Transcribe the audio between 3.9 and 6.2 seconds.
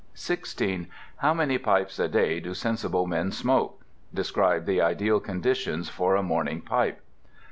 Describe the ideal conditions for